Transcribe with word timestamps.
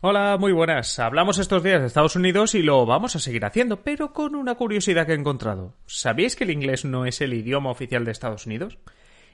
Hola, 0.00 0.36
muy 0.38 0.52
buenas. 0.52 1.00
Hablamos 1.00 1.38
estos 1.38 1.64
días 1.64 1.80
de 1.80 1.88
Estados 1.88 2.14
Unidos 2.14 2.54
y 2.54 2.62
lo 2.62 2.86
vamos 2.86 3.16
a 3.16 3.18
seguir 3.18 3.44
haciendo, 3.44 3.82
pero 3.82 4.12
con 4.12 4.36
una 4.36 4.54
curiosidad 4.54 5.06
que 5.06 5.12
he 5.12 5.16
encontrado. 5.16 5.74
¿Sabíais 5.86 6.36
que 6.36 6.44
el 6.44 6.52
inglés 6.52 6.84
no 6.84 7.04
es 7.04 7.20
el 7.20 7.34
idioma 7.34 7.70
oficial 7.70 8.04
de 8.04 8.12
Estados 8.12 8.46
Unidos? 8.46 8.78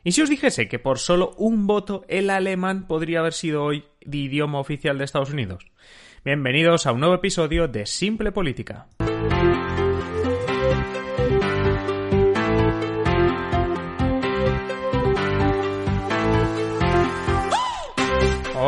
¿Y 0.05 0.13
si 0.13 0.23
os 0.23 0.31
dijese 0.31 0.67
que 0.67 0.79
por 0.79 0.99
solo 0.99 1.33
un 1.37 1.67
voto 1.67 2.07
el 2.09 2.31
alemán 2.31 2.87
podría 2.87 3.21
haber 3.21 3.35
sido 3.35 3.63
hoy 3.63 3.85
de 4.07 4.17
idioma 4.17 4.59
oficial 4.59 4.97
de 4.97 5.05
Estados 5.05 5.33
Unidos? 5.33 5.67
Bienvenidos 6.25 6.87
a 6.87 6.93
un 6.93 7.01
nuevo 7.01 7.15
episodio 7.15 7.69
de 7.69 7.85
Simple 7.85 8.33
Política. 8.33 8.87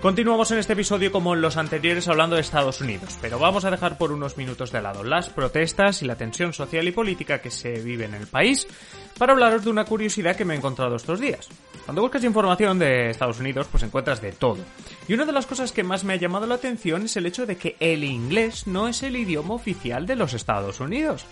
Continuamos 0.00 0.50
en 0.50 0.58
este 0.58 0.72
episodio 0.72 1.12
como 1.12 1.34
en 1.34 1.42
los 1.42 1.58
anteriores 1.58 2.08
hablando 2.08 2.34
de 2.34 2.40
Estados 2.40 2.80
Unidos, 2.80 3.18
pero 3.20 3.38
vamos 3.38 3.66
a 3.66 3.70
dejar 3.70 3.98
por 3.98 4.12
unos 4.12 4.38
minutos 4.38 4.72
de 4.72 4.80
lado 4.80 5.04
las 5.04 5.28
protestas 5.28 6.00
y 6.00 6.06
la 6.06 6.16
tensión 6.16 6.54
social 6.54 6.88
y 6.88 6.90
política 6.90 7.42
que 7.42 7.50
se 7.50 7.82
vive 7.82 8.06
en 8.06 8.14
el 8.14 8.26
país 8.26 8.66
para 9.18 9.34
hablaros 9.34 9.62
de 9.62 9.68
una 9.68 9.84
curiosidad 9.84 10.36
que 10.36 10.46
me 10.46 10.54
he 10.54 10.56
encontrado 10.56 10.96
estos 10.96 11.20
días. 11.20 11.50
Cuando 11.84 12.00
buscas 12.00 12.24
información 12.24 12.78
de 12.78 13.10
Estados 13.10 13.40
Unidos, 13.40 13.66
pues 13.70 13.82
encuentras 13.82 14.22
de 14.22 14.32
todo. 14.32 14.64
Y 15.06 15.12
una 15.12 15.26
de 15.26 15.32
las 15.32 15.44
cosas 15.44 15.70
que 15.70 15.84
más 15.84 16.02
me 16.02 16.14
ha 16.14 16.16
llamado 16.16 16.46
la 16.46 16.54
atención 16.54 17.04
es 17.04 17.18
el 17.18 17.26
hecho 17.26 17.44
de 17.44 17.58
que 17.58 17.76
el 17.78 18.02
inglés 18.02 18.66
no 18.66 18.88
es 18.88 19.02
el 19.02 19.16
idioma 19.16 19.52
oficial 19.52 20.06
de 20.06 20.16
los 20.16 20.32
Estados 20.32 20.80
Unidos. 20.80 21.26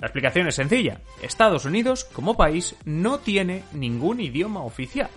La 0.00 0.08
explicación 0.08 0.48
es 0.48 0.56
sencilla. 0.56 1.02
Estados 1.22 1.64
Unidos, 1.64 2.04
como 2.04 2.36
país, 2.36 2.74
no 2.84 3.20
tiene 3.20 3.62
ningún 3.72 4.20
idioma 4.20 4.64
oficial. 4.64 5.10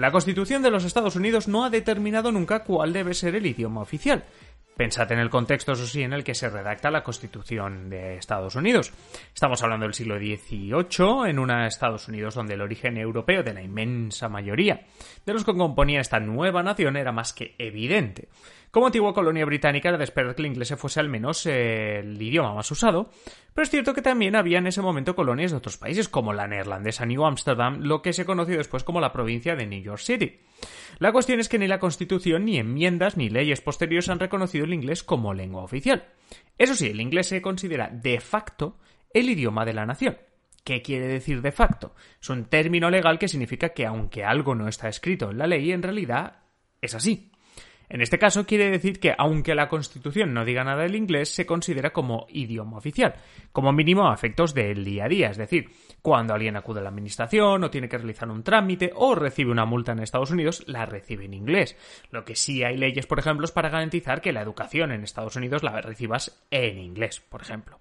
La 0.00 0.10
Constitución 0.10 0.62
de 0.62 0.70
los 0.70 0.86
Estados 0.86 1.14
Unidos 1.14 1.46
no 1.46 1.62
ha 1.62 1.68
determinado 1.68 2.32
nunca 2.32 2.64
cuál 2.64 2.94
debe 2.94 3.12
ser 3.12 3.34
el 3.34 3.44
idioma 3.44 3.82
oficial. 3.82 4.24
Pensad 4.74 5.12
en 5.12 5.18
el 5.18 5.28
contexto, 5.28 5.72
eso 5.72 5.86
sí, 5.86 6.02
en 6.02 6.14
el 6.14 6.24
que 6.24 6.34
se 6.34 6.48
redacta 6.48 6.90
la 6.90 7.02
Constitución 7.02 7.90
de 7.90 8.16
Estados 8.16 8.54
Unidos. 8.54 8.94
Estamos 9.34 9.62
hablando 9.62 9.84
del 9.84 9.92
siglo 9.92 10.16
XVIII, 10.16 11.28
en 11.28 11.38
una 11.38 11.66
Estados 11.66 12.08
Unidos 12.08 12.34
donde 12.34 12.54
el 12.54 12.62
origen 12.62 12.96
europeo 12.96 13.42
de 13.42 13.52
la 13.52 13.60
inmensa 13.60 14.30
mayoría 14.30 14.86
de 15.26 15.34
los 15.34 15.44
que 15.44 15.52
componían 15.52 16.00
esta 16.00 16.18
nueva 16.18 16.62
nación 16.62 16.96
era 16.96 17.12
más 17.12 17.34
que 17.34 17.54
evidente. 17.58 18.30
Como 18.70 18.86
antigua 18.86 19.12
colonia 19.12 19.44
británica 19.44 19.88
era 19.88 19.98
de 19.98 20.04
esperar 20.04 20.36
que 20.36 20.42
el 20.42 20.46
inglés 20.46 20.72
fuese 20.76 21.00
al 21.00 21.08
menos 21.08 21.44
el 21.46 22.20
idioma 22.22 22.54
más 22.54 22.70
usado, 22.70 23.10
pero 23.52 23.64
es 23.64 23.70
cierto 23.70 23.94
que 23.94 24.02
también 24.02 24.36
había 24.36 24.58
en 24.58 24.68
ese 24.68 24.80
momento 24.80 25.16
colonias 25.16 25.50
de 25.50 25.56
otros 25.56 25.76
países, 25.76 26.08
como 26.08 26.32
la 26.32 26.46
neerlandesa 26.46 27.04
New 27.04 27.24
Amsterdam, 27.24 27.80
lo 27.80 28.00
que 28.00 28.12
se 28.12 28.24
conoció 28.24 28.56
después 28.56 28.84
como 28.84 29.00
la 29.00 29.12
provincia 29.12 29.56
de 29.56 29.66
New 29.66 29.82
York 29.82 30.00
City. 30.00 30.38
La 30.98 31.10
cuestión 31.10 31.40
es 31.40 31.48
que 31.48 31.58
ni 31.58 31.66
la 31.66 31.80
Constitución, 31.80 32.44
ni 32.44 32.58
enmiendas, 32.58 33.16
ni 33.16 33.28
leyes 33.28 33.60
posteriores 33.60 34.08
han 34.08 34.20
reconocido 34.20 34.64
el 34.64 34.74
inglés 34.74 35.02
como 35.02 35.34
lengua 35.34 35.64
oficial. 35.64 36.04
Eso 36.56 36.76
sí, 36.76 36.86
el 36.86 37.00
inglés 37.00 37.26
se 37.26 37.42
considera 37.42 37.88
de 37.88 38.20
facto 38.20 38.76
el 39.12 39.30
idioma 39.30 39.64
de 39.64 39.74
la 39.74 39.86
nación. 39.86 40.16
¿Qué 40.62 40.80
quiere 40.82 41.08
decir 41.08 41.42
de 41.42 41.50
facto? 41.50 41.94
Es 42.20 42.30
un 42.30 42.44
término 42.44 42.88
legal 42.88 43.18
que 43.18 43.26
significa 43.26 43.70
que 43.70 43.86
aunque 43.86 44.24
algo 44.24 44.54
no 44.54 44.68
está 44.68 44.88
escrito 44.88 45.30
en 45.30 45.38
la 45.38 45.48
ley, 45.48 45.72
en 45.72 45.82
realidad 45.82 46.42
es 46.80 46.94
así. 46.94 47.32
En 47.90 48.00
este 48.00 48.18
caso 48.18 48.46
quiere 48.46 48.70
decir 48.70 49.00
que, 49.00 49.12
aunque 49.18 49.56
la 49.56 49.68
Constitución 49.68 50.32
no 50.32 50.44
diga 50.44 50.62
nada 50.62 50.84
del 50.84 50.94
inglés, 50.94 51.34
se 51.34 51.44
considera 51.44 51.92
como 51.92 52.26
idioma 52.30 52.78
oficial, 52.78 53.14
como 53.50 53.72
mínimo 53.72 54.08
a 54.08 54.14
efectos 54.14 54.54
del 54.54 54.84
día 54.84 55.06
a 55.06 55.08
día, 55.08 55.30
es 55.30 55.36
decir, 55.36 55.68
cuando 56.00 56.32
alguien 56.32 56.56
acude 56.56 56.78
a 56.78 56.82
la 56.84 56.90
administración 56.90 57.64
o 57.64 57.70
tiene 57.70 57.88
que 57.88 57.98
realizar 57.98 58.30
un 58.30 58.44
trámite 58.44 58.92
o 58.94 59.16
recibe 59.16 59.50
una 59.50 59.64
multa 59.64 59.90
en 59.90 59.98
Estados 59.98 60.30
Unidos, 60.30 60.62
la 60.68 60.86
recibe 60.86 61.24
en 61.24 61.34
inglés. 61.34 61.76
Lo 62.12 62.24
que 62.24 62.36
sí 62.36 62.62
hay 62.62 62.76
leyes, 62.76 63.06
por 63.06 63.18
ejemplo, 63.18 63.44
es 63.44 63.50
para 63.50 63.70
garantizar 63.70 64.20
que 64.20 64.32
la 64.32 64.40
educación 64.40 64.92
en 64.92 65.02
Estados 65.02 65.34
Unidos 65.34 65.64
la 65.64 65.80
recibas 65.80 66.40
en 66.52 66.78
inglés, 66.78 67.20
por 67.20 67.42
ejemplo. 67.42 67.80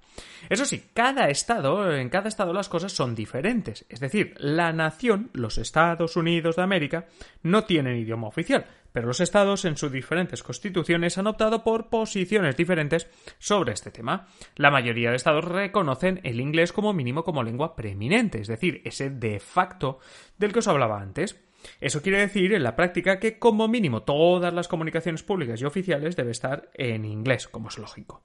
Eso 0.50 0.66
sí, 0.66 0.86
cada 0.94 1.30
estado, 1.30 1.94
en 1.94 2.10
cada 2.10 2.30
estado 2.30 2.52
las 2.52 2.68
cosas 2.68 2.92
son 2.92 3.14
diferentes, 3.14 3.86
es 3.90 4.00
decir, 4.00 4.34
la 4.38 4.74
nación, 4.74 5.30
los 5.34 5.60
Estados 5.60 6.16
Unidos 6.16 6.56
de 6.56 6.64
América, 6.64 7.06
no 7.44 7.64
tienen 7.64 7.98
idioma 7.98 8.28
oficial, 8.28 8.66
pero 8.92 9.08
los 9.08 9.20
estados 9.20 9.66
en 9.66 9.78
sus 9.78 9.92
diferentes 9.92 10.44
constituciones 10.44 11.18
han 11.18 11.28
optado 11.28 11.64
por 11.64 11.90
posiciones 11.90 12.56
diferentes 12.56 13.08
sobre 13.38 13.74
este 13.74 13.92
tema. 13.92 14.28
La 14.56 14.72
mayoría 14.72 15.10
de 15.10 15.16
estados 15.16 15.46
reconocen 15.46 16.20
el 16.24 16.40
inglés 16.40 16.74
como 16.74 16.94
mínimo 16.94 17.24
como 17.24 17.44
lengua 17.44 17.76
preeminente, 17.76 18.42
es 18.42 18.48
decir, 18.48 18.82
ese 18.86 19.10
de 19.10 19.40
facto 19.40 20.00
del 20.38 20.54
que 20.54 20.60
os 20.60 20.68
hablaba 20.68 21.02
antes. 21.02 21.40
Eso 21.82 22.02
quiere 22.02 22.20
decir 22.20 22.54
en 22.54 22.64
la 22.64 22.76
práctica 22.76 23.20
que 23.20 23.38
como 23.38 23.68
mínimo 23.68 24.04
todas 24.04 24.54
las 24.54 24.68
comunicaciones 24.68 25.24
públicas 25.24 25.62
y 25.62 25.66
oficiales 25.66 26.16
deben 26.16 26.32
estar 26.32 26.70
en 26.74 27.06
inglés, 27.06 27.48
como 27.48 27.68
es 27.70 27.78
lógico. 27.78 28.24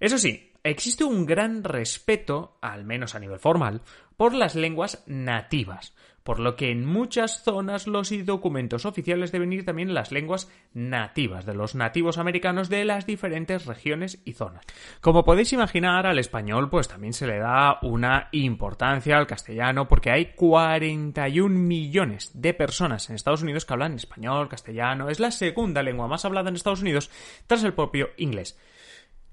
Eso 0.00 0.18
sí, 0.18 0.52
existe 0.62 1.04
un 1.04 1.26
gran 1.26 1.64
respeto, 1.64 2.58
al 2.60 2.84
menos 2.84 3.14
a 3.14 3.20
nivel 3.20 3.38
formal, 3.38 3.82
por 4.16 4.34
las 4.34 4.54
lenguas 4.54 5.02
nativas, 5.06 5.94
por 6.28 6.40
lo 6.40 6.56
que 6.56 6.70
en 6.70 6.84
muchas 6.84 7.42
zonas 7.42 7.86
los 7.86 8.12
documentos 8.26 8.84
oficiales 8.84 9.32
deben 9.32 9.50
ir 9.50 9.64
también 9.64 9.94
las 9.94 10.12
lenguas 10.12 10.50
nativas 10.74 11.46
de 11.46 11.54
los 11.54 11.74
nativos 11.74 12.18
americanos 12.18 12.68
de 12.68 12.84
las 12.84 13.06
diferentes 13.06 13.64
regiones 13.64 14.20
y 14.26 14.34
zonas. 14.34 14.62
Como 15.00 15.24
podéis 15.24 15.54
imaginar, 15.54 16.06
al 16.06 16.18
español 16.18 16.68
pues 16.68 16.86
también 16.86 17.14
se 17.14 17.26
le 17.26 17.38
da 17.38 17.78
una 17.80 18.28
importancia 18.32 19.16
al 19.16 19.26
castellano 19.26 19.88
porque 19.88 20.10
hay 20.10 20.34
41 20.34 21.48
millones 21.48 22.30
de 22.34 22.52
personas 22.52 23.08
en 23.08 23.16
Estados 23.16 23.40
Unidos 23.40 23.64
que 23.64 23.72
hablan 23.72 23.94
español, 23.94 24.50
castellano, 24.50 25.08
es 25.08 25.20
la 25.20 25.30
segunda 25.30 25.82
lengua 25.82 26.08
más 26.08 26.26
hablada 26.26 26.50
en 26.50 26.56
Estados 26.56 26.82
Unidos 26.82 27.10
tras 27.46 27.64
el 27.64 27.72
propio 27.72 28.10
inglés. 28.18 28.58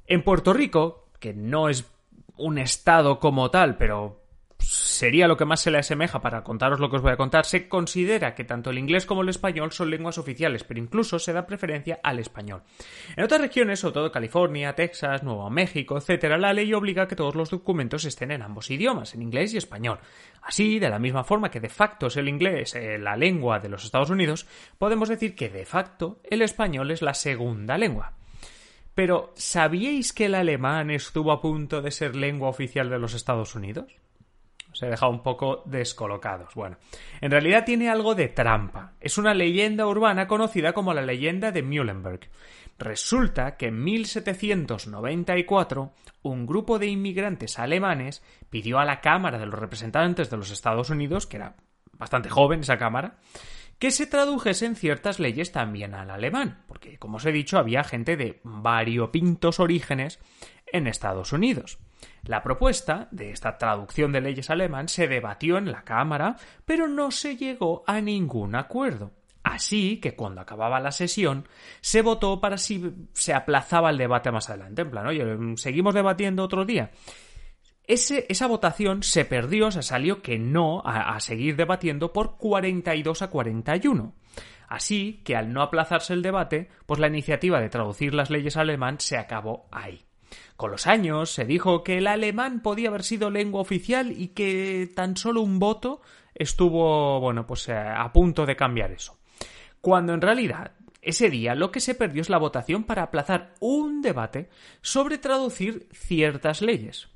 En 0.08 0.24
Puerto 0.24 0.54
Rico, 0.54 1.10
que 1.20 1.34
no 1.34 1.68
es 1.68 1.92
un 2.38 2.58
estado 2.58 3.20
como 3.20 3.52
tal, 3.52 3.76
pero 3.76 4.25
sería 4.96 5.28
lo 5.28 5.38
que 5.38 5.46
más 5.46 5.62
se 5.62 5.72
le 5.72 5.78
asemeja 5.78 6.22
para 6.22 6.44
contaros 6.44 6.80
lo 6.80 6.90
que 6.90 6.96
os 6.96 7.02
voy 7.02 7.12
a 7.12 7.18
contar, 7.18 7.46
se 7.46 7.68
considera 7.68 8.34
que 8.34 8.44
tanto 8.44 8.70
el 8.70 8.78
inglés 8.78 9.06
como 9.06 9.22
el 9.22 9.30
español 9.30 9.72
son 9.72 9.92
lenguas 9.92 10.18
oficiales, 10.18 10.64
pero 10.64 10.80
incluso 10.80 11.20
se 11.20 11.34
da 11.34 11.46
preferencia 11.46 12.00
al 12.02 12.20
español. 12.20 12.64
En 13.16 13.24
otras 13.24 13.42
regiones, 13.42 13.80
sobre 13.80 13.94
todo 13.94 14.12
California, 14.12 14.74
Texas, 14.74 15.24
Nuevo 15.24 15.50
México, 15.50 15.98
etc., 15.98 16.38
la 16.38 16.54
ley 16.54 16.74
obliga 16.74 17.04
a 17.04 17.08
que 17.08 17.16
todos 17.16 17.36
los 17.36 17.50
documentos 17.50 18.06
estén 18.06 18.32
en 18.32 18.42
ambos 18.42 18.72
idiomas, 18.72 19.14
en 19.14 19.22
inglés 19.22 19.54
y 19.54 19.58
español. 19.58 20.00
Así, 20.42 20.80
de 20.80 20.90
la 20.90 21.00
misma 21.00 21.24
forma 21.24 21.52
que 21.52 21.60
de 21.60 21.70
facto 21.70 22.08
es 22.08 22.18
el 22.18 22.30
inglés 22.30 22.76
eh, 22.76 22.98
la 22.98 23.18
lengua 23.18 23.60
de 23.60 23.70
los 23.70 23.84
Estados 23.84 24.10
Unidos, 24.10 24.48
podemos 24.78 25.10
decir 25.10 25.36
que 25.36 25.50
de 25.50 25.66
facto 25.66 26.20
el 26.24 26.42
español 26.42 26.92
es 26.92 27.02
la 27.02 27.14
segunda 27.14 27.78
lengua. 27.78 28.14
Pero, 28.94 29.34
¿sabíais 29.36 30.14
que 30.14 30.28
el 30.28 30.36
alemán 30.36 30.90
estuvo 30.90 31.34
a 31.34 31.42
punto 31.42 31.82
de 31.82 31.92
ser 31.92 32.16
lengua 32.16 32.48
oficial 32.48 32.90
de 32.90 32.98
los 32.98 33.14
Estados 33.14 33.54
Unidos? 33.54 33.94
Se 34.76 34.88
he 34.88 34.90
dejado 34.90 35.12
un 35.12 35.24
poco 35.24 35.64
descolocados. 35.66 36.54
Bueno, 36.54 36.78
en 37.22 37.32
realidad 37.32 37.66
tiene 37.66 37.90
algo 37.90 38.14
de 38.14 38.28
trampa. 38.28 38.94
Es 39.00 39.18
una 39.18 39.34
leyenda 39.34 39.88
urbana 39.88 40.28
conocida 40.28 40.74
como 40.74 40.94
la 40.94 41.02
leyenda 41.02 41.52
de 41.52 41.64
Muhlenberg. 41.64 42.30
Resulta 42.78 43.56
que 43.56 43.68
en 43.68 43.82
1794 43.84 45.94
un 46.24 46.46
grupo 46.46 46.78
de 46.78 46.88
inmigrantes 46.88 47.58
alemanes 47.58 48.22
pidió 48.50 48.80
a 48.80 48.86
la 48.86 49.00
Cámara 49.00 49.40
de 49.40 49.46
los 49.46 49.58
Representantes 49.58 50.30
de 50.30 50.38
los 50.38 50.52
Estados 50.52 50.90
Unidos, 50.90 51.26
que 51.26 51.38
era 51.38 51.56
bastante 51.94 52.30
joven 52.30 52.60
esa 52.60 52.78
Cámara, 52.78 53.16
que 53.80 53.92
se 53.92 54.08
tradujesen 54.08 54.76
ciertas 54.76 55.20
leyes 55.20 55.52
también 55.52 55.94
al 55.94 56.10
alemán, 56.10 56.64
porque 56.68 56.98
como 56.98 57.18
os 57.18 57.26
he 57.26 57.32
dicho 57.32 57.58
había 57.58 57.84
gente 57.84 58.18
de 58.18 58.40
variopintos 58.44 59.60
orígenes 59.60 60.20
en 60.68 60.88
Estados 60.88 61.34
Unidos. 61.34 61.80
La 62.24 62.42
propuesta 62.42 63.08
de 63.12 63.30
esta 63.30 63.58
traducción 63.58 64.12
de 64.12 64.22
leyes 64.22 64.50
alemán 64.50 64.90
se 64.90 65.08
debatió 65.08 65.58
en 65.58 65.72
la 65.72 65.84
Cámara, 65.84 66.38
pero 66.66 66.88
no 66.88 67.12
se 67.12 67.38
llegó 67.38 67.84
a 67.86 68.02
ningún 68.02 68.56
acuerdo. 68.56 69.12
Así 69.44 70.00
que 70.00 70.16
cuando 70.16 70.42
acababa 70.42 70.80
la 70.80 70.92
sesión 70.92 71.48
se 71.80 72.02
votó 72.02 72.42
para 72.42 72.58
si 72.58 72.92
se 73.14 73.34
aplazaba 73.34 73.92
el 73.92 73.98
debate 73.98 74.32
más 74.32 74.50
adelante. 74.50 74.82
En 74.82 74.90
plan, 74.90 75.06
oye, 75.06 75.24
seguimos 75.58 75.94
debatiendo 75.94 76.44
otro 76.44 76.66
día. 76.66 76.90
esa 77.88 78.48
votación 78.48 79.04
se 79.04 79.24
perdió, 79.24 79.70
se 79.70 79.84
salió 79.84 80.24
que 80.24 80.40
no 80.40 80.82
a, 80.84 81.16
a 81.16 81.20
seguir 81.20 81.56
debatiendo 81.56 82.12
por 82.12 82.38
42 82.38 83.22
a 83.22 83.30
41. 83.30 84.16
Así 84.68 85.22
que 85.24 85.36
al 85.36 85.54
no 85.54 85.62
aplazarse 85.62 86.14
el 86.14 86.24
debate, 86.24 86.70
pues 86.88 87.00
la 87.00 87.08
iniciativa 87.08 87.62
de 87.62 87.70
traducir 87.70 88.16
las 88.16 88.32
leyes 88.32 88.58
alemán 88.58 89.00
se 89.00 89.16
acabó 89.16 89.68
ahí. 89.72 90.05
Con 90.58 90.72
los 90.72 90.88
años 90.88 91.32
se 91.32 91.46
dijo 91.46 91.84
que 91.84 91.98
el 91.98 92.08
alemán 92.08 92.62
podía 92.62 92.90
haber 92.90 93.04
sido 93.04 93.30
lengua 93.30 93.62
oficial 93.62 94.12
y 94.12 94.30
que 94.30 94.90
tan 94.96 95.18
solo 95.18 95.42
un 95.42 95.60
voto 95.60 96.02
estuvo, 96.34 97.20
bueno, 97.20 97.46
pues 97.46 97.68
eh, 97.70 97.78
a 97.78 98.12
punto 98.12 98.46
de 98.46 98.56
cambiar 98.56 98.92
eso. 98.92 99.18
Cuando 99.82 100.14
en 100.14 100.22
realidad 100.22 100.72
ese 101.02 101.30
día 101.30 101.56
lo 101.56 101.72
que 101.72 101.80
se 101.80 101.96
perdió 101.96 102.22
es 102.22 102.30
la 102.30 102.38
votación 102.38 102.84
para 102.84 103.04
aplazar 103.04 103.54
un 103.60 104.02
debate 104.02 104.50
sobre 104.82 105.18
traducir 105.18 105.88
ciertas 105.94 106.62
leyes. 106.62 107.10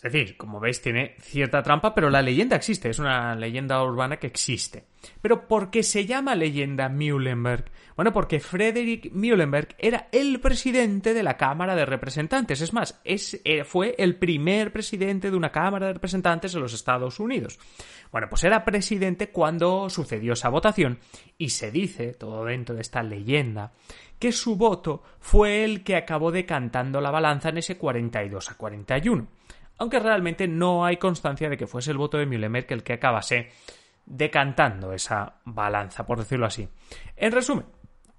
Es 0.00 0.12
decir, 0.12 0.36
como 0.36 0.60
veis, 0.60 0.80
tiene 0.80 1.16
cierta 1.18 1.60
trampa, 1.60 1.92
pero 1.92 2.08
la 2.08 2.22
leyenda 2.22 2.54
existe, 2.54 2.88
es 2.88 3.00
una 3.00 3.34
leyenda 3.34 3.82
urbana 3.82 4.18
que 4.18 4.28
existe. 4.28 4.84
Pero 5.20 5.48
¿por 5.48 5.72
qué 5.72 5.82
se 5.82 6.06
llama 6.06 6.36
leyenda 6.36 6.88
Muhlenberg? 6.88 7.64
Bueno, 7.96 8.12
porque 8.12 8.38
Frederick 8.38 9.10
Muhlenberg 9.12 9.74
era 9.76 10.08
el 10.12 10.38
presidente 10.38 11.14
de 11.14 11.24
la 11.24 11.36
Cámara 11.36 11.74
de 11.74 11.84
Representantes. 11.84 12.60
Es 12.60 12.72
más, 12.72 13.00
eh, 13.04 13.64
fue 13.64 13.96
el 13.98 14.14
primer 14.14 14.72
presidente 14.72 15.32
de 15.32 15.36
una 15.36 15.50
Cámara 15.50 15.88
de 15.88 15.94
Representantes 15.94 16.54
en 16.54 16.60
los 16.60 16.74
Estados 16.74 17.18
Unidos. 17.18 17.58
Bueno, 18.12 18.28
pues 18.30 18.44
era 18.44 18.64
presidente 18.64 19.30
cuando 19.30 19.90
sucedió 19.90 20.34
esa 20.34 20.48
votación 20.48 21.00
y 21.36 21.48
se 21.48 21.72
dice, 21.72 22.14
todo 22.14 22.44
dentro 22.44 22.76
de 22.76 22.82
esta 22.82 23.02
leyenda, 23.02 23.72
que 24.20 24.30
su 24.30 24.54
voto 24.54 25.02
fue 25.18 25.64
el 25.64 25.82
que 25.82 25.96
acabó 25.96 26.30
decantando 26.30 27.00
la 27.00 27.10
balanza 27.10 27.48
en 27.48 27.58
ese 27.58 27.76
42 27.76 28.48
a 28.52 28.54
41 28.54 29.37
aunque 29.78 30.00
realmente 30.00 30.46
no 30.46 30.84
hay 30.84 30.96
constancia 30.96 31.48
de 31.48 31.56
que 31.56 31.66
fuese 31.66 31.90
el 31.90 31.98
voto 31.98 32.18
de 32.18 32.26
Muhlenberg 32.26 32.66
el 32.70 32.82
que 32.82 32.94
acabase 32.94 33.50
decantando 34.04 34.92
esa 34.92 35.40
balanza, 35.44 36.06
por 36.06 36.18
decirlo 36.18 36.46
así. 36.46 36.68
En 37.16 37.32
resumen, 37.32 37.66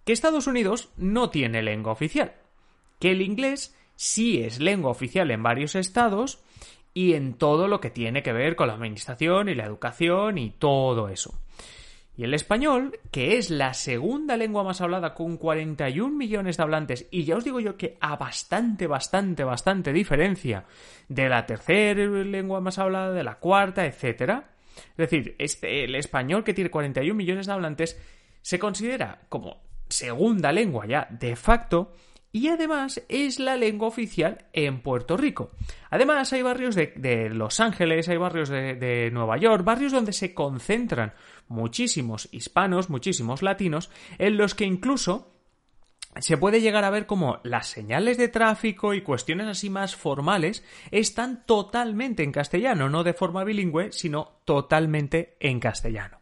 que 0.06 0.14
Estados 0.14 0.48
Unidos 0.48 0.92
no 0.98 1.30
tiene 1.30 1.62
lengua 1.62 1.92
oficial, 1.92 2.34
que 3.00 3.12
el 3.12 3.22
inglés 3.22 3.76
sí 3.96 4.42
es 4.42 4.60
lengua 4.60 4.92
oficial 4.92 5.30
en 5.32 5.44
varios 5.44 5.76
estados 5.76 6.42
y 6.94 7.14
en 7.14 7.34
todo 7.34 7.68
lo 7.68 7.80
que 7.80 7.90
tiene 7.90 8.24
que 8.24 8.34
ver 8.34 8.56
con 8.56 8.68
la 8.68 8.74
administración 8.74 9.50
y 9.50 9.56
la 9.56 9.66
educación 9.66 10.38
y 10.38 10.52
todo 10.52 11.10
eso. 11.10 11.40
Y 12.19 12.25
el 12.25 12.33
español, 12.33 13.00
que 13.12 13.38
es 13.38 13.50
la 13.50 13.74
segunda 13.74 14.36
lengua 14.36 14.62
más 14.62 14.81
hablada 14.81 15.13
con 15.13 15.38
41 15.38 16.13
millones 16.13 16.57
de 16.57 16.63
hablantes, 16.63 17.07
y 17.12 17.24
ya 17.24 17.38
os 17.38 17.45
digo 17.45 17.62
yo 17.62 17.77
que 17.77 17.98
a 18.01 18.18
bastante, 18.18 18.88
bastante, 18.88 19.45
bastante 19.45 19.94
diferencia 19.94 20.66
de 21.07 21.30
la 21.30 21.45
tercera 21.45 22.06
lengua 22.06 22.60
más 22.60 22.77
hablada, 22.77 23.13
de 23.13 23.24
la 23.24 23.36
cuarta, 23.36 23.86
etc. 23.86 24.44
Es 24.75 24.98
decir, 24.98 25.38
este, 25.39 25.86
el 25.86 25.95
español 25.95 26.44
que 26.44 26.54
tiene 26.54 26.69
41 26.69 27.16
millones 27.16 27.48
de 27.48 27.54
hablantes 27.54 27.98
se 28.42 28.60
considera 28.60 29.21
como 29.30 29.62
segunda 29.88 30.51
lengua 30.51 30.86
ya 30.88 31.07
de 31.10 31.38
facto 31.38 31.94
y 32.31 32.48
además 32.50 33.04
es 33.10 33.40
la 33.40 33.58
lengua 33.58 33.88
oficial 33.88 34.46
en 34.54 34.81
Puerto 34.81 35.18
Rico. 35.18 35.52
Además 35.90 36.31
hay 36.34 36.42
barrios 36.42 36.76
de, 36.76 37.30
Los 37.34 37.60
Ángeles, 37.60 38.10
hay 38.10 38.18
barrios 38.18 38.50
de, 38.50 38.76
de, 38.76 39.12
Nueva 39.12 39.38
York, 39.38 39.64
barrios 39.64 39.92
donde 39.92 40.14
se 40.14 40.34
concentran 40.34 41.14
muchísimos 41.48 42.30
hispanos, 42.31 42.90
muchísimos 42.90 43.42
latinos, 43.42 43.90
en 44.18 44.38
los 44.38 44.54
que 44.56 44.66
incluso 44.66 45.34
se 46.18 46.38
puede 46.38 46.62
llegar 46.62 46.84
a 46.84 46.90
ver 46.90 47.06
como 47.06 47.40
las 47.44 47.68
señales 47.68 48.18
de 48.18 48.28
tráfico 48.28 48.94
y 48.94 49.02
cuestiones 49.02 49.48
así 49.48 49.70
más 49.70 49.96
formales 49.96 50.64
están 50.92 51.46
totalmente 51.46 52.24
en 52.24 52.31
castellano, 52.31 52.90
no 52.90 53.04
de 53.04 53.14
forma 53.14 53.44
bilingüe, 53.44 53.92
sino 53.92 54.42
totalmente 54.46 55.38
en 55.40 55.60
castellano. 55.60 56.19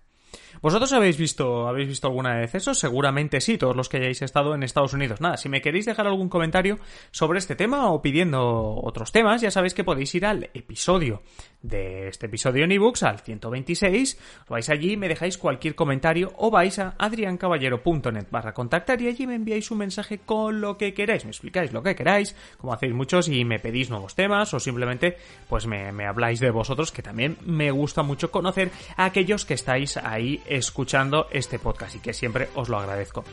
¿Vosotros 0.62 0.92
habéis 0.94 1.18
visto, 1.18 1.68
habéis 1.68 1.88
visto 1.88 2.08
alguna 2.08 2.36
vez 2.36 2.56
eso? 2.56 2.74
Seguramente 2.74 3.42
sí, 3.42 3.58
todos 3.58 3.76
los 3.76 3.90
que 3.90 3.98
hayáis 3.98 4.22
estado 4.22 4.56
en 4.56 4.64
Estados 4.64 4.94
Unidos. 4.94 5.22
Nada, 5.22 5.38
si 5.38 5.50
me 5.50 5.62
queréis 5.62 5.86
dejar 5.86 6.08
algún 6.08 6.30
comentario 6.30 6.80
sobre 7.12 7.40
este 7.40 7.56
tema 7.56 7.92
o 7.92 8.02
pidiendo 8.02 8.76
otros 8.82 9.12
temas, 9.12 9.42
ya 9.42 9.52
sabéis 9.52 9.74
que 9.74 9.84
podéis 9.84 10.14
ir 10.16 10.26
al 10.26 10.50
episodio 10.54 11.22
de 11.62 12.08
este 12.08 12.28
episodio 12.28 12.64
en 12.64 12.72
ebooks, 12.72 13.04
al 13.04 13.20
126, 13.20 14.20
vais 14.48 14.70
allí, 14.70 14.96
me 14.96 15.08
dejáis 15.08 15.38
cualquier 15.38 15.76
comentario 15.76 16.32
o 16.38 16.52
vais 16.52 16.78
a 16.80 16.96
adriancaballero.net 16.98 18.28
barra 18.30 18.54
contactar 18.54 19.02
y 19.02 19.08
allí 19.08 19.28
me 19.28 19.36
enviáis 19.36 19.72
un 19.72 19.80
mensaje 19.80 20.20
con 20.20 20.62
lo 20.62 20.78
que 20.78 20.94
queráis, 20.94 21.26
me 21.26 21.32
explicáis 21.32 21.74
lo 21.74 21.84
que 21.84 21.96
queráis, 21.96 22.36
como 22.58 22.74
hacéis 22.74 22.94
muchos 22.94 23.28
y 23.28 23.44
me 23.44 23.60
pedís 23.60 23.90
nuevos 23.90 24.16
temas 24.16 24.54
o 24.54 24.60
simplemente 24.60 25.18
pues 25.50 25.66
me, 25.66 25.92
me 25.92 26.06
habláis 26.06 26.40
de 26.40 26.52
vosotros, 26.52 26.92
que 26.92 27.02
también 27.02 27.38
me 27.46 27.72
gusta 27.72 28.04
mucho 28.04 28.32
conocer 28.32 28.72
a 28.96 29.06
aquellos 29.06 29.46
que 29.46 29.56
estáis 29.56 29.98
ahí 29.98 30.42
escuchando 30.48 31.28
este 31.32 31.60
podcast 31.60 31.96
y 31.96 32.00
que 32.00 32.14
siempre 32.14 32.50
os 32.56 32.70
lo 32.70 32.78
agradezco. 32.78 33.24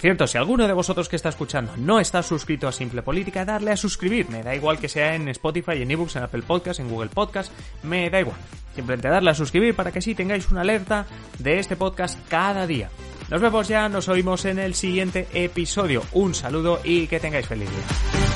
cierto, 0.00 0.26
si 0.26 0.38
alguno 0.38 0.66
de 0.66 0.72
vosotros 0.72 1.10
que 1.10 1.16
está 1.16 1.28
escuchando 1.28 1.76
no 1.76 2.00
está 2.00 2.22
suscrito 2.22 2.66
a 2.66 2.72
Simple 2.72 3.02
Política, 3.02 3.44
darle 3.44 3.70
a 3.70 3.76
suscribir. 3.76 4.30
Me 4.30 4.42
da 4.42 4.54
igual 4.54 4.78
que 4.78 4.88
sea 4.88 5.14
en 5.14 5.28
Spotify, 5.28 5.82
en 5.82 5.90
eBooks, 5.90 6.16
en 6.16 6.22
Apple 6.22 6.42
Podcast, 6.42 6.80
en 6.80 6.88
Google 6.88 7.10
Podcast, 7.10 7.52
me 7.82 8.08
da 8.08 8.20
igual. 8.20 8.38
Simplemente 8.74 9.08
darle 9.08 9.30
a 9.30 9.34
suscribir 9.34 9.74
para 9.74 9.92
que 9.92 9.98
así 9.98 10.14
tengáis 10.14 10.50
una 10.50 10.62
alerta 10.62 11.04
de 11.38 11.58
este 11.58 11.76
podcast 11.76 12.18
cada 12.30 12.66
día. 12.66 12.88
Nos 13.28 13.42
vemos 13.42 13.68
ya, 13.68 13.90
nos 13.90 14.08
oímos 14.08 14.46
en 14.46 14.58
el 14.58 14.74
siguiente 14.74 15.28
episodio. 15.34 16.02
Un 16.12 16.34
saludo 16.34 16.80
y 16.82 17.06
que 17.06 17.20
tengáis 17.20 17.46
feliz 17.46 17.68
día. 17.68 18.29